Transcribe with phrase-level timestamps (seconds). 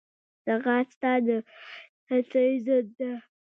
[0.45, 1.29] ځغاسته د
[2.05, 3.11] سستۍ ضد ده